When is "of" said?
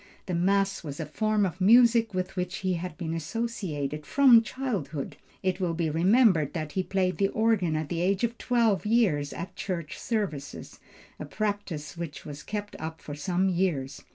1.45-1.61, 8.23-8.35